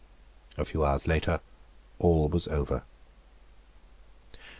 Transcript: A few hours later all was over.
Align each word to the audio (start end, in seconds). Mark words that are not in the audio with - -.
A 0.57 0.65
few 0.65 0.83
hours 0.83 1.07
later 1.07 1.41
all 1.99 2.27
was 2.27 2.47
over. 2.47 2.81